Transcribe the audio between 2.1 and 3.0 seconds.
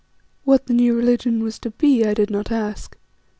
did not ask.